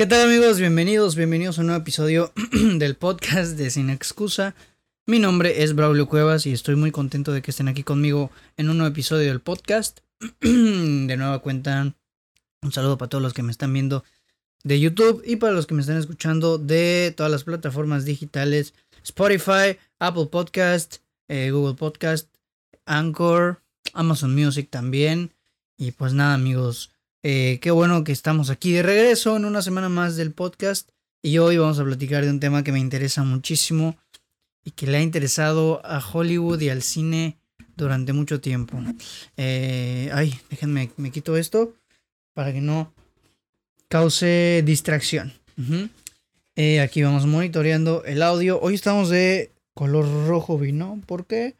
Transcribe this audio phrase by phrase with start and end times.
[0.00, 0.58] ¿Qué tal amigos?
[0.58, 2.32] Bienvenidos, bienvenidos a un nuevo episodio
[2.78, 4.54] del podcast de Sin Excusa.
[5.06, 8.70] Mi nombre es Braulio Cuevas y estoy muy contento de que estén aquí conmigo en
[8.70, 10.00] un nuevo episodio del podcast.
[10.40, 11.94] de nueva cuenta,
[12.62, 14.02] un saludo para todos los que me están viendo
[14.64, 18.72] de YouTube y para los que me están escuchando de todas las plataformas digitales,
[19.04, 22.34] Spotify, Apple Podcast, eh, Google Podcast,
[22.86, 23.60] Anchor,
[23.92, 25.34] Amazon Music también.
[25.76, 26.90] Y pues nada amigos,
[27.22, 30.90] eh, qué bueno que estamos aquí de regreso en una semana más del podcast
[31.22, 33.96] y hoy vamos a platicar de un tema que me interesa muchísimo
[34.64, 37.38] y que le ha interesado a Hollywood y al cine
[37.76, 38.78] durante mucho tiempo.
[39.36, 41.74] Eh, ay, déjenme, me quito esto
[42.34, 42.92] para que no
[43.88, 45.32] cause distracción.
[46.56, 48.60] Eh, aquí vamos monitoreando el audio.
[48.60, 51.00] Hoy estamos de color rojo vino.
[51.06, 51.56] ¿Por qué?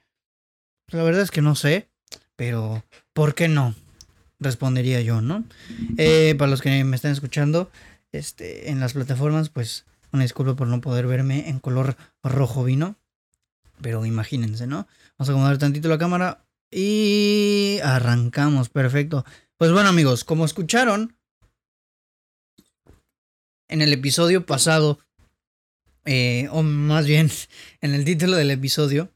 [0.88, 1.88] La verdad es que no sé,
[2.36, 3.74] pero ¿por qué no?
[4.40, 5.44] Respondería yo, ¿no?
[5.96, 7.70] Eh, para los que me están escuchando
[8.12, 12.96] este, en las plataformas, pues una disculpa por no poder verme en color rojo vino.
[13.80, 14.88] Pero imagínense, ¿no?
[15.18, 19.24] Vamos a acomodar tantito la cámara y arrancamos, perfecto.
[19.56, 21.16] Pues bueno amigos, como escucharon
[23.68, 24.98] en el episodio pasado,
[26.04, 27.30] eh, o más bien
[27.80, 29.12] en el título del episodio,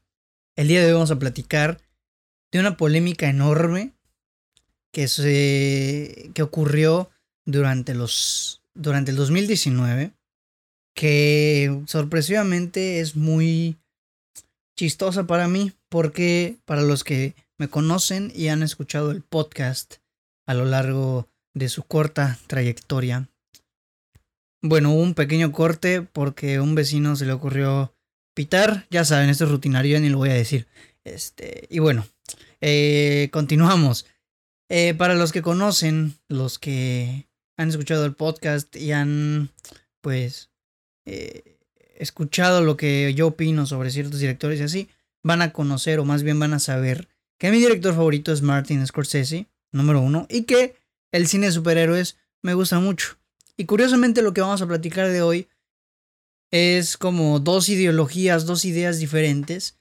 [0.55, 1.81] el día de hoy vamos a platicar
[2.51, 3.94] de una polémica enorme
[4.95, 7.09] que, se, que ocurrió
[7.45, 10.13] durante, los, durante el 2019,
[10.95, 13.77] que sorpresivamente es muy
[14.77, 19.95] chistosa para mí, porque para los que me conocen y han escuchado el podcast
[20.47, 23.27] a lo largo de su corta trayectoria,
[24.61, 27.93] bueno, hubo un pequeño corte porque un vecino se le ocurrió
[28.33, 30.67] pitar, ya saben, esto es rutinario, ni lo voy a decir.
[31.03, 32.07] Este, y bueno,
[32.61, 34.05] eh, continuamos.
[34.69, 39.51] Eh, para los que conocen, los que han escuchado el podcast y han,
[40.01, 40.49] pues,
[41.05, 41.59] eh,
[41.95, 44.89] escuchado lo que yo opino sobre ciertos directores y así,
[45.23, 47.07] van a conocer o más bien van a saber
[47.37, 50.75] que mi director favorito es Martin Scorsese, número uno, y que
[51.11, 53.17] el cine de superhéroes me gusta mucho.
[53.57, 55.47] Y curiosamente lo que vamos a platicar de hoy
[56.51, 59.77] es como dos ideologías, dos ideas diferentes,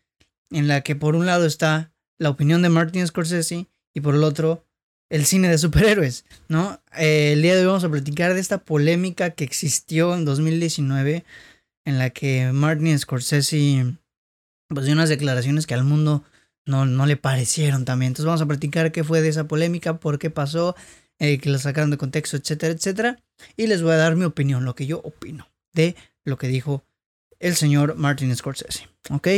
[0.51, 4.25] en la que por un lado está la opinión de Martin Scorsese y por el
[4.25, 4.65] otro
[5.15, 6.83] el cine de superhéroes, ¿no?
[6.97, 11.25] Eh, el día de hoy vamos a platicar de esta polémica que existió en 2019
[11.85, 13.95] en la que Martin Scorsese
[14.67, 16.25] pues dio unas declaraciones que al mundo
[16.67, 18.09] no, no le parecieron también.
[18.09, 20.75] Entonces vamos a platicar qué fue de esa polémica, por qué pasó,
[21.21, 23.23] eh, que la sacaron de contexto, etcétera, etcétera.
[23.57, 26.83] Y les voy a dar mi opinión, lo que yo opino de lo que dijo
[27.39, 29.29] el señor Martin Scorsese, ¿ok?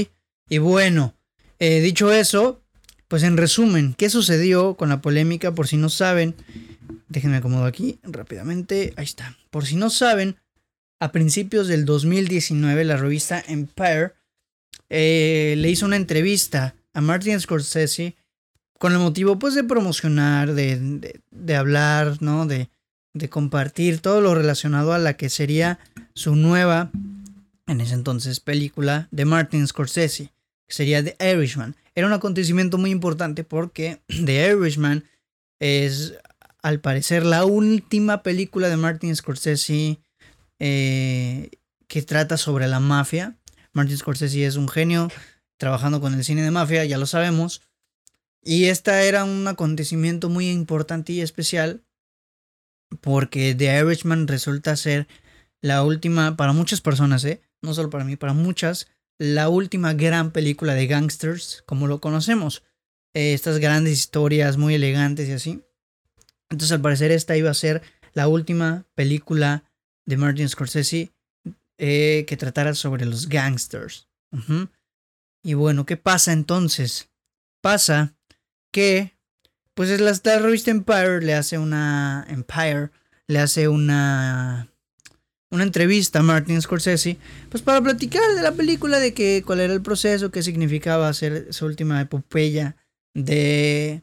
[0.48, 1.12] Y bueno,
[1.58, 2.62] eh, dicho eso,
[3.08, 5.52] pues en resumen, ¿qué sucedió con la polémica?
[5.52, 6.34] Por si no saben,
[7.08, 8.94] déjenme acomodo aquí rápidamente.
[8.96, 9.36] Ahí está.
[9.50, 10.36] Por si no saben,
[10.98, 14.12] a principios del 2019 la revista Empire
[14.88, 18.16] eh, le hizo una entrevista a Martin Scorsese
[18.78, 22.46] con el motivo pues de promocionar, de, de, hablar, ¿no?
[22.46, 22.68] De,
[23.14, 25.78] de compartir todo lo relacionado a la que sería
[26.14, 26.90] su nueva,
[27.66, 30.32] en ese entonces, película de Martin Scorsese,
[30.66, 35.04] que sería The Irishman era un acontecimiento muy importante porque The Irishman
[35.58, 36.14] es,
[36.62, 39.98] al parecer, la última película de Martin Scorsese
[40.60, 41.50] eh,
[41.88, 43.36] que trata sobre la mafia.
[43.72, 45.10] Martin Scorsese es un genio
[45.56, 47.62] trabajando con el cine de mafia, ya lo sabemos.
[48.42, 51.82] Y esta era un acontecimiento muy importante y especial
[53.00, 55.08] porque The Irishman resulta ser
[55.62, 57.40] la última, para muchas personas, ¿eh?
[57.62, 58.86] no solo para mí, para muchas,
[59.18, 62.62] la última gran película de gangsters como lo conocemos.
[63.14, 65.62] Eh, estas grandes historias muy elegantes y así.
[66.50, 67.82] Entonces al parecer esta iba a ser
[68.12, 69.64] la última película
[70.04, 71.12] de Martin Scorsese
[71.78, 74.08] eh, que tratara sobre los gangsters.
[75.42, 77.08] Y bueno, ¿qué pasa entonces?
[77.62, 78.14] Pasa
[78.70, 79.16] que,
[79.74, 82.90] pues es la revista Empire le hace una Empire
[83.28, 84.68] le hace una
[85.56, 87.18] una entrevista a Martin Scorsese,
[87.50, 91.52] pues para platicar de la película, de que cuál era el proceso, qué significaba hacer
[91.52, 92.76] su última epopeya
[93.14, 94.02] de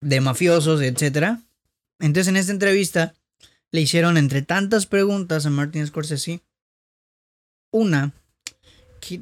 [0.00, 1.38] de mafiosos, etc.
[1.98, 3.14] Entonces en esta entrevista
[3.72, 6.42] le hicieron entre tantas preguntas a Martin Scorsese
[7.72, 8.12] una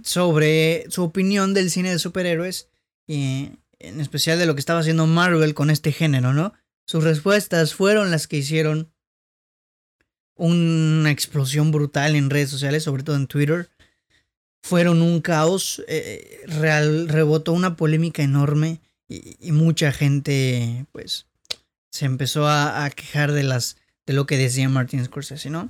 [0.04, 2.68] sobre su opinión del cine de superhéroes
[3.06, 6.52] y en especial de lo que estaba haciendo Marvel con este género, ¿no?
[6.86, 8.91] Sus respuestas fueron las que hicieron
[10.42, 13.70] una explosión brutal en redes sociales, sobre todo en Twitter.
[14.64, 21.26] Fueron un caos, eh, rebotó una polémica enorme y, mucha gente pues
[21.90, 25.68] se empezó a, quejar de las, de lo que decía Martin Scorsese, ¿no?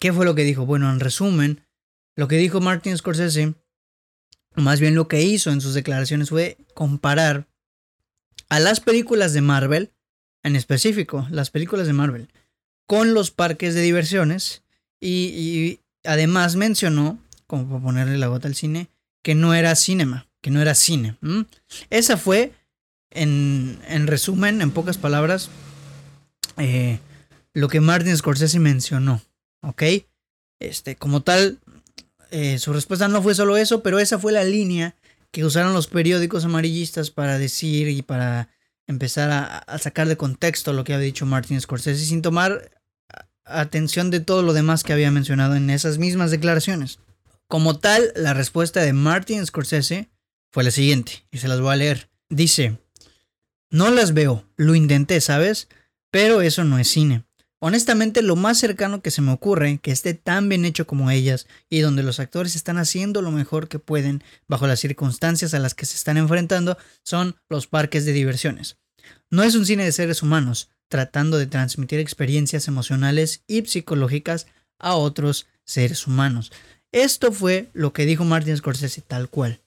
[0.00, 0.66] ¿Qué fue lo que dijo?
[0.66, 1.60] Bueno, en resumen,
[2.16, 3.54] lo que dijo Martin Scorsese,
[4.56, 7.46] más bien lo que hizo en sus declaraciones fue comparar
[8.48, 9.92] a las películas de Marvel,
[10.42, 12.28] en específico, las películas de Marvel,
[12.86, 14.62] con los parques de diversiones
[15.00, 18.88] y, además mencionó, como para ponerle la gota al cine,
[19.22, 21.16] que no era cinema, que no era cine.
[21.90, 22.52] Esa fue,
[23.10, 25.50] en, en, resumen, en pocas palabras,
[26.58, 27.00] eh,
[27.52, 29.20] lo que Martin Scorsese mencionó.
[29.62, 29.82] ¿Ok?
[30.60, 31.58] Este, como tal,
[32.30, 34.94] eh, su respuesta no fue solo eso, pero esa fue la línea
[35.30, 38.48] que usaron los periódicos amarillistas para decir y para
[38.86, 42.70] empezar a, sacar de contexto lo que había dicho Martin Scorsese sin tomar
[43.46, 46.98] atención de todo lo demás que había mencionado en esas mismas declaraciones.
[47.48, 50.10] Como tal, la respuesta de Martin Scorsese
[50.50, 52.10] fue la siguiente, y se las voy a leer.
[52.28, 52.78] Dice,
[53.70, 55.68] no las veo, lo intenté, ¿sabes?
[56.10, 57.24] Pero eso no es cine.
[57.58, 61.46] Honestamente, lo más cercano que se me ocurre que esté tan bien hecho como ellas
[61.70, 65.74] y donde los actores están haciendo lo mejor que pueden bajo las circunstancias a las
[65.74, 68.76] que se están enfrentando son los parques de diversiones.
[69.30, 74.46] No es un cine de seres humanos, tratando de transmitir experiencias emocionales y psicológicas
[74.78, 76.52] a otros seres humanos.
[76.92, 79.60] Esto fue lo que dijo Martin Scorsese tal cual.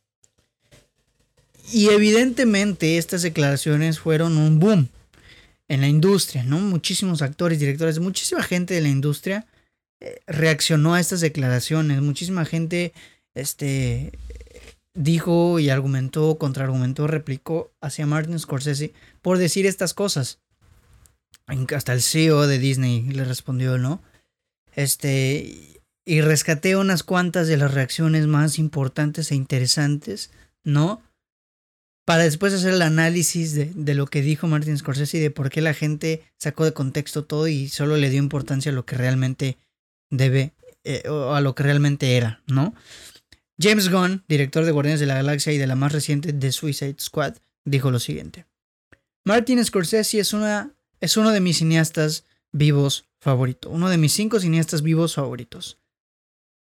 [1.72, 4.90] Y evidentemente estas declaraciones fueron un boom
[5.68, 6.60] en la industria, ¿no?
[6.60, 9.46] Muchísimos actores, directores, muchísima gente de la industria
[10.02, 12.94] eh, reaccionó a estas declaraciones, muchísima gente
[13.36, 14.12] este,
[14.96, 20.40] dijo y argumentó, contraargumentó, replicó hacia Martin Scorsese por decir estas cosas.
[21.76, 24.02] Hasta el CEO de Disney le respondió, ¿no?
[24.76, 30.32] Este, y rescaté unas cuantas de las reacciones más importantes e interesantes,
[30.64, 31.02] ¿no?
[32.10, 35.62] para después hacer el análisis de, lo que dijo Martin Scorsese y de por qué
[35.62, 39.60] la gente sacó de contexto todo y solo le dio importancia a lo que realmente
[40.10, 40.54] debe
[40.84, 42.74] eh, o a lo que realmente era, ¿no?
[43.62, 46.96] James Gunn, director de Guardianes de la Galaxia y de la más reciente de Suicide
[47.00, 48.48] Squad, dijo lo siguiente.
[49.24, 54.40] Martin Scorsese es, una, es uno de mis cineastas vivos favoritos, uno de mis cinco
[54.40, 55.78] cineastas vivos favoritos.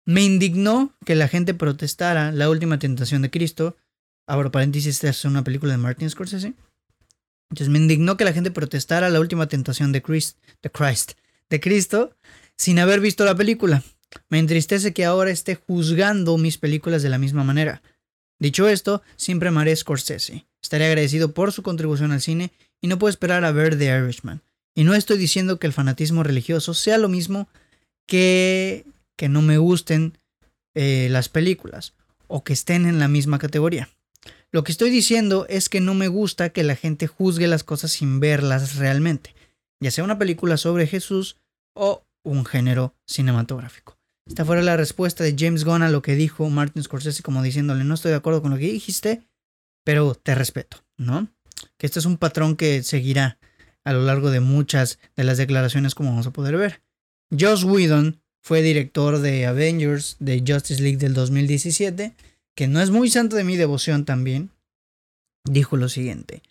[0.06, 3.76] Me indignó que la gente protestara la última tentación de Cristo
[4.26, 6.54] Abro paréntesis, esta es una película de Martin Scorsese.
[7.50, 11.12] Entonces me indignó que la gente protestara la última tentación de, Christ, de Christ,
[11.50, 12.16] de Cristo,
[12.56, 13.82] sin haber visto la película.
[14.30, 17.82] Me entristece que ahora esté juzgando mis películas de la misma manera.
[18.38, 20.46] Dicho esto, siempre amaré Scorsese.
[20.62, 22.50] Estaré agradecido por su contribución al cine
[22.84, 24.42] y no puedo esperar a ver The Irishman.
[24.74, 27.48] Y no estoy diciendo que el fanatismo religioso sea lo mismo
[28.06, 28.84] que
[29.16, 30.18] que no me gusten
[30.74, 31.94] eh, las películas
[32.26, 33.88] o que estén en la misma categoría.
[34.50, 37.92] Lo que estoy diciendo es que no me gusta que la gente juzgue las cosas
[37.92, 39.34] sin verlas realmente,
[39.80, 41.36] ya sea una película sobre Jesús
[41.74, 43.96] o un género cinematográfico.
[44.26, 47.84] Esta fue la respuesta de James Gunn a lo que dijo Martin Scorsese, como diciéndole,
[47.84, 49.22] no estoy de acuerdo con lo que dijiste,
[49.84, 51.28] pero te respeto, ¿no?
[51.76, 53.38] Que este es un patrón que seguirá
[53.84, 56.82] a lo largo de muchas de las declaraciones como vamos a poder ver.
[57.30, 62.14] Joss Whedon fue director de Avengers de Justice League del 2017
[62.54, 64.50] que no es muy santo de mi devoción también,
[65.44, 66.42] dijo lo siguiente.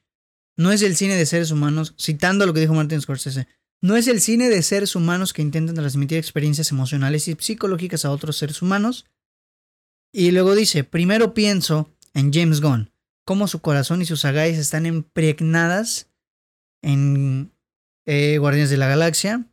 [0.55, 3.47] No es el cine de seres humanos, citando lo que dijo Martin Scorsese,
[3.81, 8.11] no es el cine de seres humanos que intentan transmitir experiencias emocionales y psicológicas a
[8.11, 9.05] otros seres humanos.
[10.13, 12.91] Y luego dice, primero pienso en James Gunn,
[13.25, 16.07] cómo su corazón y sus agallas están impregnadas
[16.81, 17.51] en
[18.05, 19.45] eh, Guardianes de la Galaxia.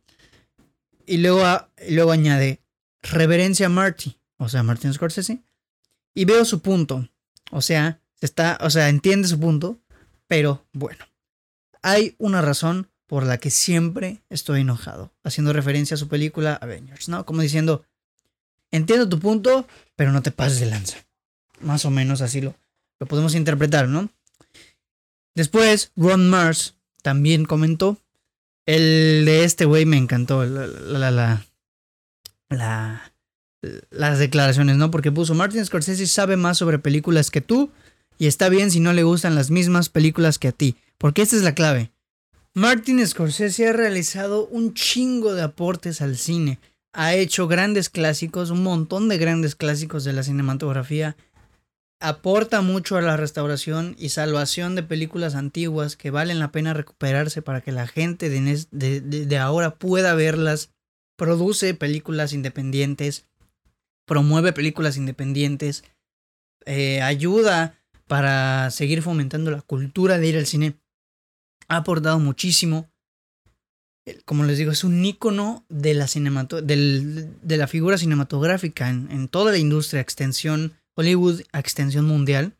[1.05, 1.43] Y luego,
[1.89, 2.61] luego añade,
[3.01, 5.41] reverencia a Marty, o sea, Martin Scorsese,
[6.13, 7.09] y veo su punto.
[7.51, 9.79] O sea, está, o sea, entiende su punto,
[10.27, 11.05] pero bueno.
[11.81, 17.09] Hay una razón por la que siempre estoy enojado, haciendo referencia a su película Avengers,
[17.09, 17.25] ¿no?
[17.25, 17.83] Como diciendo,
[18.69, 20.97] entiendo tu punto, pero no te pases de lanza.
[21.59, 22.55] Más o menos así lo,
[23.01, 24.11] lo podemos interpretar, ¿no?
[25.33, 27.97] Después, Ron Mars también comentó.
[28.67, 30.45] El de este güey me encantó.
[30.45, 31.43] La, la, la,
[32.49, 33.11] la,
[33.89, 34.91] las declaraciones, ¿no?
[34.91, 37.71] Porque puso Martin Scorsese sabe más sobre películas que tú
[38.19, 41.35] y está bien si no le gustan las mismas películas que a ti, porque esta
[41.35, 41.89] es la clave.
[42.53, 46.59] Martin Scorsese ha realizado un chingo de aportes al cine,
[46.93, 51.15] ha hecho grandes clásicos, un montón de grandes clásicos de la cinematografía,
[52.01, 57.41] aporta mucho a la restauración y salvación de películas antiguas que valen la pena recuperarse
[57.41, 60.71] para que la gente de, de ahora pueda verlas,
[61.15, 63.27] produce películas independientes,
[64.05, 65.83] promueve películas independientes,
[66.65, 70.75] eh, ayuda para seguir fomentando la cultura de ir al cine.
[71.67, 72.89] Ha aportado muchísimo.
[74.25, 79.51] como les digo, es un ícono de la, de la figura cinematográfica en, en, toda
[79.51, 82.55] la industria, extensión Hollywood, extensión mundial.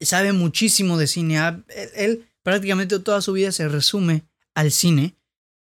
[0.00, 1.38] Sabe muchísimo de cine.
[1.94, 4.24] Él, prácticamente toda su vida se resume
[4.54, 5.14] al cine,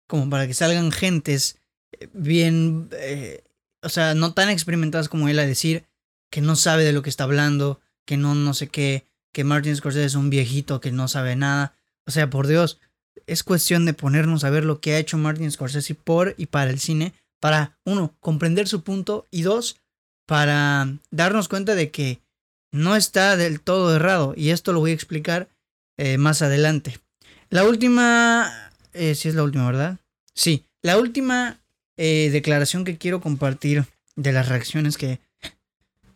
[0.08, 1.58] como para que salgan gentes
[1.92, 3.44] eh, bien, eh,
[3.82, 5.86] o sea, no tan experimentadas como él a decir
[6.30, 9.76] que no sabe de lo que está hablando, que no, no sé qué, que Martin
[9.76, 11.76] Scorsese es un viejito que no sabe nada.
[12.06, 12.80] O sea, por Dios,
[13.28, 16.72] es cuestión de ponernos a ver lo que ha hecho Martin Scorsese por y para
[16.72, 19.78] el cine, para, uno, comprender su punto y dos,
[20.26, 22.20] para darnos cuenta de que
[22.72, 24.34] no está del todo errado.
[24.36, 25.48] Y esto lo voy a explicar
[25.98, 27.00] eh, más adelante.
[27.50, 30.00] La última, eh, sí es la última, ¿verdad?
[30.34, 31.60] Sí, la última
[31.98, 35.20] eh, declaración que quiero compartir de las reacciones que,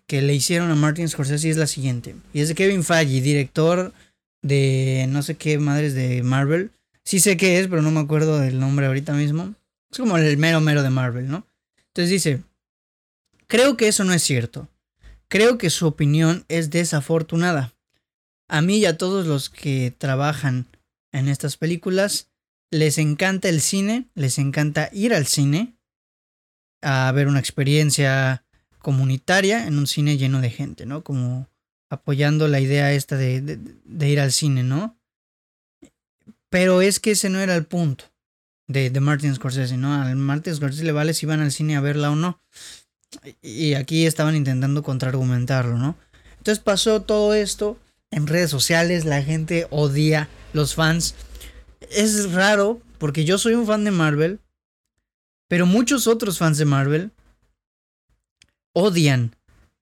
[0.08, 2.16] que le hicieron a Martin Scorsese es la siguiente.
[2.34, 3.94] Y es de Kevin Feige, director
[4.42, 6.72] de no sé qué madres de Marvel.
[7.04, 9.54] Sí sé qué es, pero no me acuerdo del nombre ahorita mismo.
[9.92, 11.46] Es como el mero mero de Marvel, ¿no?
[11.88, 12.42] Entonces dice,
[13.48, 14.70] creo que eso no es cierto.
[15.28, 17.74] Creo que su opinión es desafortunada.
[18.48, 20.68] A mí y a todos los que trabajan
[21.12, 22.30] en estas películas
[22.72, 25.78] les encanta el cine, les encanta ir al cine
[26.82, 28.46] a ver una experiencia
[28.80, 31.04] comunitaria en un cine lleno de gente, ¿no?
[31.04, 31.50] Como
[31.90, 34.98] apoyando la idea esta de, de ir al cine, ¿no?
[36.50, 38.06] Pero es que ese no era el punto
[38.68, 39.94] de, de Martin Scorsese, ¿no?
[40.02, 42.42] Al Martin Scorsese le vale si van al cine a verla o no.
[43.42, 45.96] Y aquí estaban intentando contraargumentarlo, ¿no?
[46.38, 47.78] Entonces pasó todo esto
[48.12, 51.16] en redes sociales, la gente odia, los fans.
[51.92, 54.40] Es raro porque yo soy un fan de Marvel,
[55.48, 57.12] pero muchos otros fans de Marvel
[58.74, 59.36] odian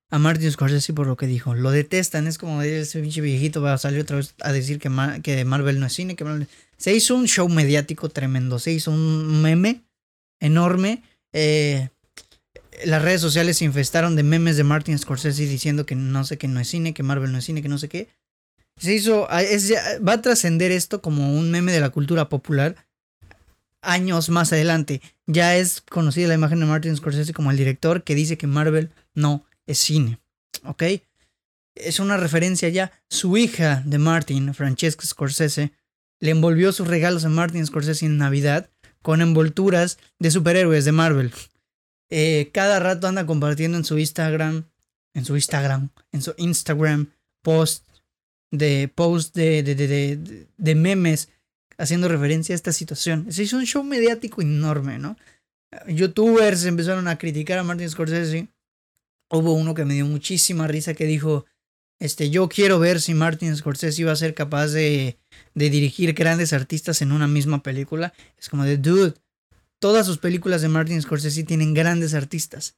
[0.10, 1.53] a Martin Scorsese por lo que dijo.
[1.55, 2.27] Lo detestan.
[2.27, 5.86] Es como ese pinche viejito va a salir otra vez a decir que, Marvel no
[5.86, 6.15] es cine.
[6.15, 8.60] Que Se hizo un show mediático tremendo.
[8.60, 9.84] Se hizo un meme
[10.39, 11.03] enorme.
[11.34, 11.89] Eh,
[12.86, 16.48] las redes sociales se infestaron de memes de Martin Scorsese diciendo que no sé que
[16.48, 18.10] no es cine, que Marvel no es cine, que no sé qué.
[18.77, 19.27] Se hizo.
[19.27, 22.75] va a trascender esto como un meme de la cultura popular
[23.86, 25.01] años más adelante.
[25.27, 28.91] Ya es conocida la imagen de Martin Scorsese como el director que dice que Marvel
[29.13, 30.20] no es cine.
[30.63, 30.84] ¿Ok?
[31.75, 32.91] Es una referencia ya.
[33.10, 35.72] Su hija de Martin, Francesca Scorsese,
[36.20, 38.70] le envolvió sus regalos a Martin Scorsese en Navidad
[39.01, 41.32] con envolturas de superhéroes de Marvel.
[42.09, 44.65] Eh, cada rato anda compartiendo en su Instagram,
[45.13, 47.85] en su Instagram, en su Instagram, post
[48.51, 51.29] de post de, de, de, de, memes
[51.77, 53.31] haciendo referencia a esta situación.
[53.31, 55.17] Se hizo un show mediático enorme, ¿no?
[55.88, 58.47] Youtubers empezaron a criticar a Martin Scorsese
[59.29, 61.45] Hubo uno que me dio muchísima risa que dijo,
[62.00, 65.17] este, yo quiero ver si Martin Scorsese iba a ser capaz de,
[65.55, 68.13] de dirigir grandes artistas en una misma película.
[68.38, 69.15] Es como de, dude,
[69.79, 72.75] todas sus películas de Martin Scorsese tienen grandes artistas.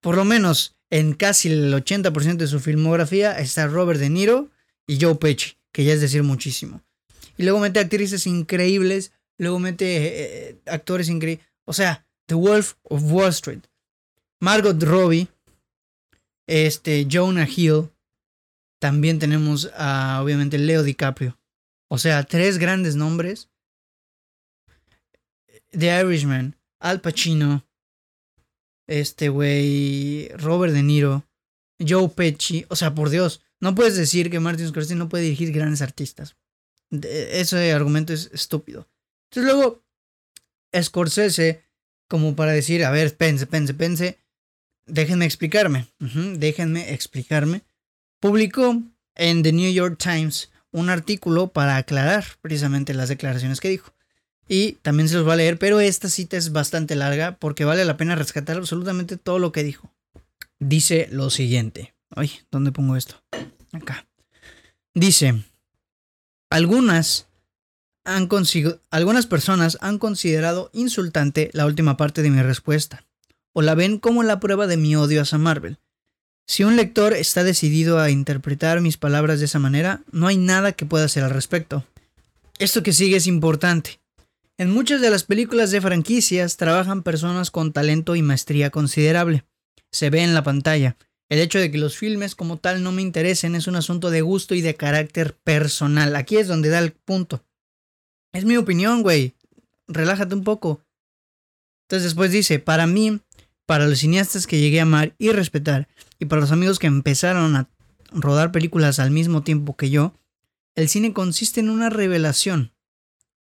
[0.00, 4.48] Por lo menos en casi el 80% de su filmografía está Robert De Niro
[4.86, 6.82] y Joe Pesci, que ya es decir muchísimo.
[7.36, 11.46] Y luego mete actrices increíbles, luego mete eh, eh, actores increíbles.
[11.64, 13.64] O sea, The Wolf of Wall Street.
[14.40, 15.28] Margot Robbie
[16.48, 17.90] este, Jonah Hill.
[18.80, 21.38] También tenemos a, obviamente, Leo DiCaprio.
[21.88, 23.47] O sea, tres grandes nombres.
[25.70, 27.66] The Irishman, Al Pacino,
[28.86, 31.24] este güey, Robert De Niro,
[31.78, 32.64] Joe Pesci.
[32.68, 36.36] O sea, por Dios, no puedes decir que Martin Scorsese no puede dirigir grandes artistas.
[36.90, 38.88] Ese argumento es estúpido.
[39.30, 39.84] Entonces luego,
[40.74, 41.64] Scorsese,
[42.08, 44.18] como para decir, a ver, pense, pense, pense,
[44.86, 47.62] déjenme explicarme, déjenme explicarme,
[48.20, 48.82] publicó
[49.14, 53.92] en The New York Times un artículo para aclarar precisamente las declaraciones que dijo.
[54.48, 57.84] Y también se los va a leer, pero esta cita es bastante larga porque vale
[57.84, 59.92] la pena rescatar absolutamente todo lo que dijo.
[60.58, 61.94] Dice lo siguiente.
[62.10, 63.22] Ay, ¿dónde pongo esto?
[63.72, 64.06] Acá.
[64.94, 65.44] Dice,
[66.50, 67.28] algunas,
[68.04, 68.28] han
[68.90, 73.04] algunas personas han considerado insultante la última parte de mi respuesta
[73.52, 75.78] o la ven como la prueba de mi odio hacia Marvel.
[76.46, 80.72] Si un lector está decidido a interpretar mis palabras de esa manera, no hay nada
[80.72, 81.84] que pueda hacer al respecto.
[82.58, 84.00] Esto que sigue es importante.
[84.60, 89.44] En muchas de las películas de franquicias trabajan personas con talento y maestría considerable.
[89.92, 90.96] Se ve en la pantalla.
[91.28, 94.20] El hecho de que los filmes como tal no me interesen es un asunto de
[94.20, 96.16] gusto y de carácter personal.
[96.16, 97.44] Aquí es donde da el punto.
[98.32, 99.34] Es mi opinión, güey.
[99.86, 100.82] Relájate un poco.
[101.86, 103.20] Entonces después dice, para mí,
[103.64, 105.86] para los cineastas que llegué a amar y respetar,
[106.18, 107.70] y para los amigos que empezaron a
[108.10, 110.14] rodar películas al mismo tiempo que yo,
[110.74, 112.72] el cine consiste en una revelación.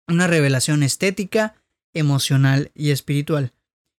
[0.08, 1.54] Una revelación estética,
[1.94, 3.52] emocional y espiritual.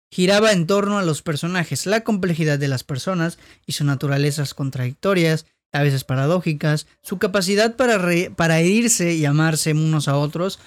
[0.09, 5.45] Giraba en torno a los personajes, la complejidad de las personas y sus naturalezas contradictorias,
[5.73, 10.59] a veces paradójicas, su capacidad para, herirse y amarse unos a otros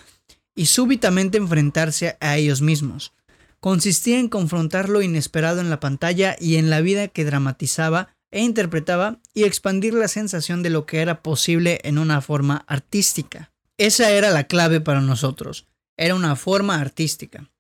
[0.54, 3.12] y súbitamente enfrentarse a ellos mismos.
[3.60, 8.42] Consistía en confrontar lo inesperado en la pantalla y en la vida que dramatizaba e
[8.42, 13.49] interpretaba y expandir la sensación de lo que era posible en una forma artística.
[13.80, 17.50] Esa era la clave para nosotros, era una forma artística.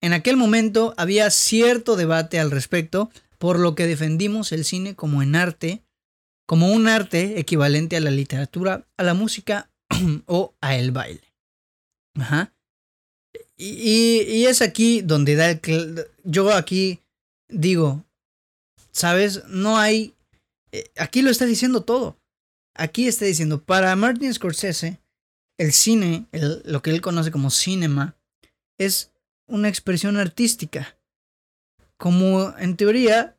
[0.00, 5.22] En aquel momento había cierto debate al respecto, por lo que defendimos el cine como
[5.22, 5.82] en arte,
[6.46, 9.68] como un arte equivalente a la literatura, a la música
[10.24, 11.34] o a el baile.
[12.14, 12.54] Ajá.
[13.58, 16.06] Y, y, es aquí donde da el...
[16.24, 17.00] Yo aquí
[17.50, 18.02] digo,
[18.92, 19.44] ¿sabes?
[19.48, 20.14] No hay...
[20.72, 22.16] Eh, aquí lo está diciendo todo.
[22.72, 25.00] Aquí está diciendo, para Martin Scorsese,
[25.58, 26.26] el cine,
[26.64, 28.16] lo que él conoce como cinema,
[28.78, 29.12] es
[29.46, 30.98] una expresión artística.
[31.96, 33.38] Como en teoría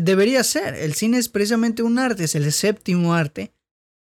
[0.00, 0.74] debería ser.
[0.74, 3.52] El cine es precisamente un arte, es el séptimo arte.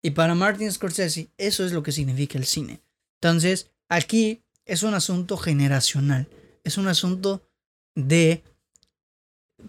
[0.02, 2.80] Y para Martin Scorsese, eso es lo que significa el cine.
[3.20, 6.28] Entonces, aquí es un asunto generacional.
[6.62, 7.42] Es un asunto
[7.96, 8.44] de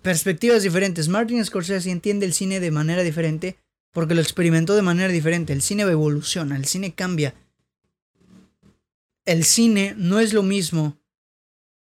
[0.03, 1.07] perspectivas diferentes.
[1.07, 3.57] Martin Scorsese entiende el cine de manera diferente
[3.91, 5.53] porque lo experimentó de manera diferente.
[5.53, 7.33] El cine evoluciona, el cine cambia
[9.29, 10.97] el cine no es lo mismo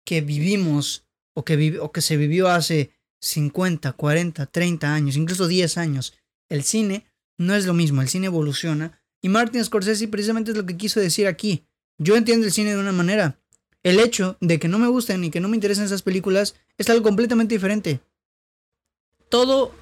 [0.05, 6.13] que vivimos o que, se vivió hace 50, 40, 30 años, incluso 10 años.
[6.47, 7.05] El cine
[7.37, 9.01] no es lo mismo, el cine evoluciona.
[9.21, 11.65] Y Martin Scorsese precisamente es lo que quiso decir aquí.
[11.97, 13.37] Yo entiendo el cine de una manera.
[13.83, 16.89] El hecho de que no me gusten y que no me interesen esas películas es
[16.89, 17.99] algo completamente diferente.
[19.27, 19.75] Todo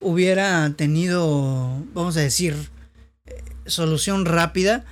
[0.00, 2.54] hubiera tenido, vamos a decir,
[3.26, 4.84] eh, solución rápida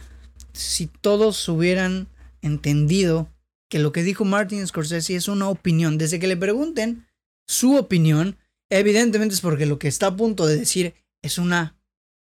[0.52, 2.08] si todos hubieran
[2.40, 3.30] entendido
[3.68, 7.06] que lo que dijo Martin Scorsese es una opinión, desde que le pregunten
[7.46, 8.38] su opinión,
[8.70, 11.76] evidentemente es porque lo que está a punto de decir es una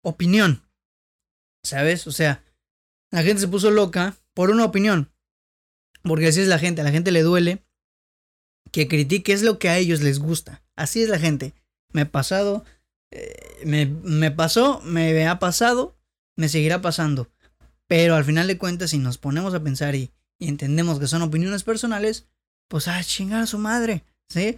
[0.02, 0.62] opinión.
[1.62, 2.06] ¿Sabes?
[2.06, 2.42] O sea,
[3.10, 5.12] la gente se puso loca por una opinión.
[6.02, 7.64] Porque así es la gente, a la gente le duele
[8.72, 10.62] que critique es lo que a ellos les gusta.
[10.76, 11.54] Así es la gente.
[11.92, 12.64] Me ha pasado,
[13.10, 15.96] eh, me, me pasó, me ha pasado,
[16.36, 17.30] me seguirá pasando.
[17.90, 21.64] Pero al final de cuentas, si nos ponemos a pensar y, entendemos que son opiniones
[21.64, 22.28] personales,
[22.68, 24.56] pues a chingar a su madre, ¿sí?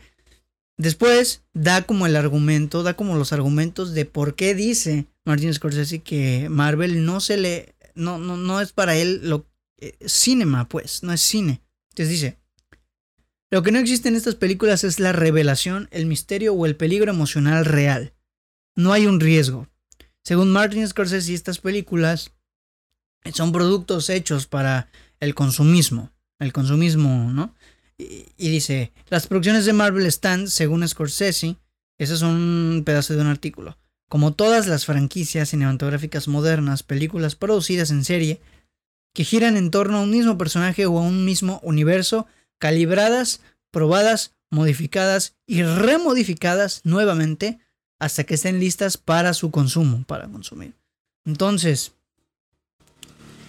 [0.77, 6.01] Después da como el argumento, da como los argumentos de por qué dice Martin Scorsese
[6.03, 9.47] que Marvel no se le, no, no, no es para él lo,
[9.79, 11.62] eh, cinema, pues, no es cine.
[11.90, 12.38] Entonces dice,
[13.53, 17.12] lo que no existe en estas películas es la revelación, el misterio o el peligro
[17.12, 18.15] emocional real.
[18.75, 19.69] No hay un riesgo.
[20.23, 22.33] Según Martin Scorsese, estas películas
[23.35, 24.88] son productos hechos para
[25.21, 27.55] el consumismo, el consumismo, ¿no?
[27.99, 31.57] Y, dice, las producciones de Marvel están, según Scorsese,
[31.99, 33.77] ese es un pedazo de un artículo,
[34.09, 38.41] como todas las franquicias cinematográficas modernas, películas producidas en serie,
[39.12, 42.27] que giran en torno a un mismo personaje o a un mismo universo,
[42.62, 43.40] calibradas,
[43.72, 47.59] probadas, modificadas y remodificadas nuevamente
[47.98, 50.72] hasta que estén listas para su consumo, para consumir.
[51.25, 51.90] Entonces,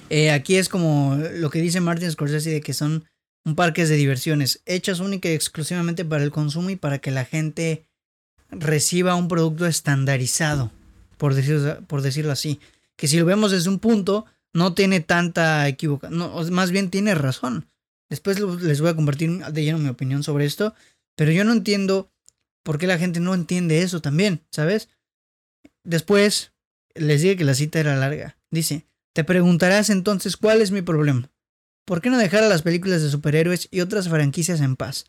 [0.10, 3.06] eh, aquí es como lo que dice Martin Scorsese de que son
[3.46, 7.26] un parques de diversiones hechas única y exclusivamente para el consumo y para que la
[7.26, 7.86] gente
[8.50, 10.72] reciba un producto estandarizado,
[11.18, 12.60] por decirlo, por decirlo así.
[12.96, 17.14] Que si lo vemos desde un punto, no tiene tanta equivocación, no, más bien tiene
[17.14, 17.68] razón.
[18.14, 20.76] Después les voy a compartir de lleno mi opinión sobre esto,
[21.16, 22.12] pero yo no entiendo
[22.62, 24.90] por qué la gente no entiende eso también, ¿sabes?
[25.84, 26.54] Después
[26.94, 28.38] les dije que la cita era larga.
[28.52, 31.32] Dice, te preguntarás entonces cuál es mi problema.
[31.86, 35.06] ¿Por qué no dejar a las películas de superhéroes y otras franquicias en paz?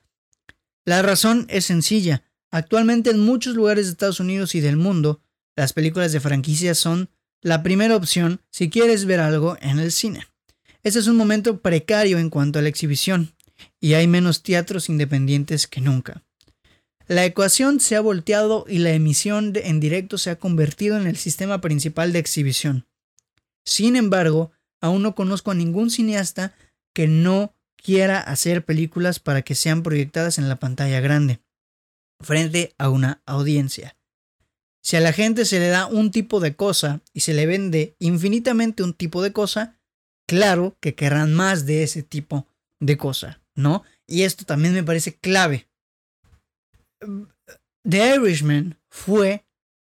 [0.87, 2.23] La razón es sencilla.
[2.51, 5.21] Actualmente en muchos lugares de Estados Unidos y del mundo,
[5.57, 7.11] las películas de franquicias son
[7.43, 10.27] la primera opción si quieres ver algo en el cine.
[10.85, 13.35] Este es un momento precario en cuanto a la exhibición,
[13.81, 16.23] y hay menos teatros independientes que nunca.
[17.07, 21.17] La ecuación se ha volteado y la emisión en directo se ha convertido en el
[21.17, 22.87] sistema principal de exhibición.
[23.65, 26.55] Sin embargo, aún no conozco a ningún cineasta
[26.95, 31.41] que no quiera hacer películas para que sean proyectadas en la pantalla grande,
[32.21, 33.97] frente a una audiencia.
[34.83, 37.97] Si a la gente se le da un tipo de cosa y se le vende
[37.99, 39.79] infinitamente un tipo de cosa,
[40.27, 42.47] claro que querrán más de ese tipo
[42.81, 43.83] de cosa, ¿no?
[44.07, 45.69] Y esto también me parece clave.
[47.89, 49.45] The Irishman fue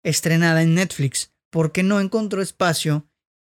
[0.04, 3.08] estrenada en Netflix porque no encontró espacio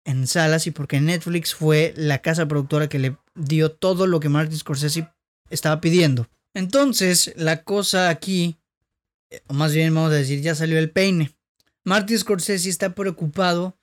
[0.04, 4.28] en salas y porque Netflix fue la casa productora que le dio todo lo que
[4.28, 5.08] Martin Scorsese
[5.50, 6.28] estaba pidiendo.
[6.54, 8.56] Entonces, la cosa aquí,
[9.46, 11.36] o más bien vamos a decir, ya salió el peine.
[11.84, 13.78] Martin Scorsese está preocupado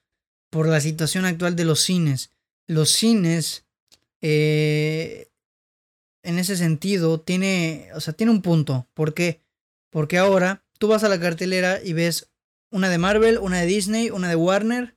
[0.50, 2.32] por la situación actual de los cines.
[2.68, 3.66] Los cines,
[4.22, 5.30] eh,
[6.24, 8.88] en ese sentido, tiene, o sea, tiene un punto.
[8.94, 9.42] ¿Por qué?
[9.90, 12.30] Porque ahora tú vas a la cartelera y ves
[12.70, 14.96] una de Marvel, una de Disney, una de Warner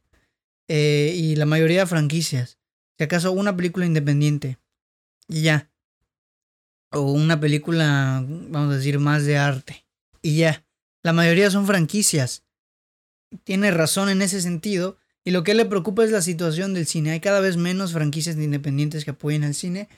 [0.68, 2.58] eh, y la mayoría de franquicias.
[2.98, 4.58] Si acaso una película independiente.
[5.28, 5.70] Y ya.
[6.92, 9.86] O una película, vamos a decir, más de arte.
[10.22, 10.64] Y ya.
[11.02, 12.44] La mayoría son franquicias.
[13.44, 14.98] Tiene razón en ese sentido.
[15.24, 17.10] Y lo que le preocupa es la situación del cine.
[17.10, 19.88] Hay cada vez menos franquicias independientes que apoyen al cine.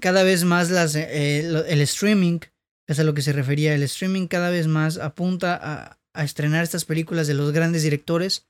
[0.00, 2.40] Cada vez más las, eh, el streaming,
[2.86, 6.84] es a lo que se refería, el streaming cada vez más apunta a, estrenar estas
[6.84, 8.46] películas de los grandes directores.